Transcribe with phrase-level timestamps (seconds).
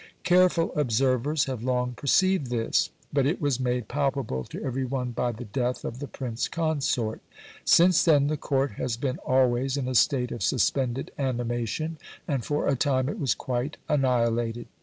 [0.23, 5.31] Careful observers have long perceived this, but it was made palpable to every one by
[5.31, 7.21] the death of the Prince Consort.
[7.65, 12.67] Since then the Court has been always in a state of suspended animation, and for
[12.67, 14.65] a time it was quite annihilated.